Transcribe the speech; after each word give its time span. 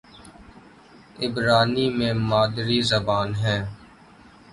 عبرانی 1.19 1.85
میری 1.89 2.17
مادری 2.19 2.79
زبان 2.81 3.29
ہے 3.35 3.57